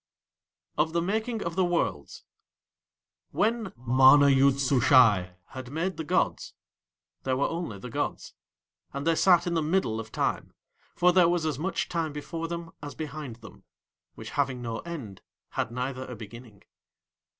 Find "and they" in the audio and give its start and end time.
8.93-9.13